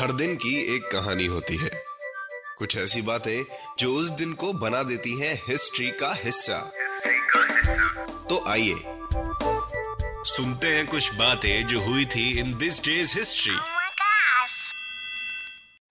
[0.00, 1.70] हर दिन की एक कहानी होती है।
[2.58, 3.44] कुछ ऐसी बातें
[3.78, 6.72] जो उस दिन को बना देती हैं हिस्ट्री का हिस्सा।
[8.28, 8.74] तो आइए
[10.24, 13.54] सुनते हैं कुछ बातें जो हुई थी in this day's history!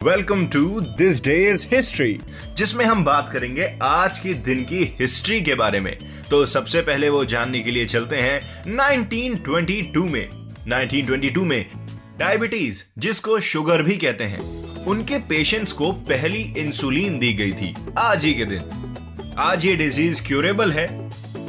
[0.03, 2.20] Welcome to this day's history
[2.53, 7.09] जिसमें हम बात करेंगे आज के दिन की हिस्ट्री के बारे में। तो सबसे पहले
[7.09, 10.29] वो जानने के लिए चलते हैं 1922 में।
[10.65, 11.88] 1922 में
[12.19, 14.39] डायबिटीज़, जिसको शुगर भी कहते हैं,
[14.85, 20.21] उनके पेशेंट्स को पहली इंसुलिन दी गई थी, आज ही के दिन। आज ये डिज़ीज़
[20.23, 20.85] क्यूरेबल है,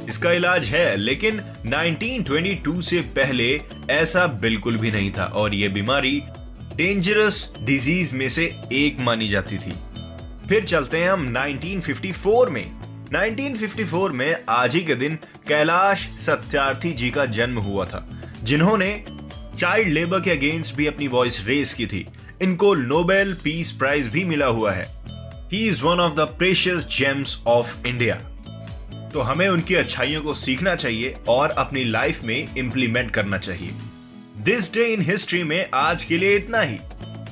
[0.08, 6.22] इसका इलाज है, लेकिन 1922 से पहले ऐसा बिल्कुल भी नहीं था, और ये बीमारी
[6.76, 9.74] डेंजरस डिज़ीज़ में से एक मानी जाती थी।
[10.48, 12.64] फिर चलते हैं हम 1954 में।
[13.12, 15.18] 1954 में आज ही के दिन
[15.48, 18.08] कैलाश सत्यार्थी जी का जन्म हुआ था,
[18.42, 19.04] जिन्होंने
[19.60, 22.04] चाइल्ड लेबर के अगेंस्ट भी अपनी वॉइस रेस की थी।
[22.42, 24.86] इनको नोबेल पीस प्राइज भी मिला हुआ है।
[25.52, 28.14] He is one of the precious gems of India
[29.12, 33.72] तो हमें उनकी अच्छाइयों को सीखना चाहिए और अपनी लाइफ में इंप्लीमेंट करना चाहिए।
[34.44, 36.78] दिस डे इन हिस्ट्री में आज के लिए इतना ही।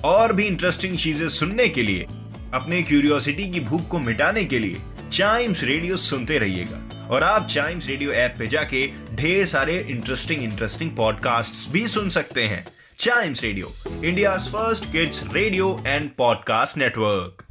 [0.05, 2.07] और भी इंटरेस्टिंग चीज़ें सुनने के लिए,
[2.55, 4.77] अपने क्यूरियोसिटी की भूख को मिटाने के लिए
[5.13, 10.97] चाइम्स रेडियो सुनते रहिएगा। और आप चाइम्स रेडियो ऐप पे जाके ढेर सारे इंटरेस्टिंग इंटरेस्टिंग
[10.97, 12.65] पॉडकास्ट भी सुन सकते हैं।
[12.99, 13.73] Chimes radio
[14.05, 17.48] India first kids radio and podcast network